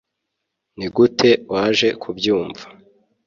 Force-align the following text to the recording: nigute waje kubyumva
nigute 0.77 1.29
waje 1.51 1.87
kubyumva 2.01 2.63